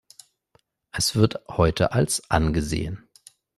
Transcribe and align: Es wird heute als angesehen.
Es 0.91 1.15
wird 1.15 1.43
heute 1.47 1.91
als 1.91 2.27
angesehen. 2.31 3.07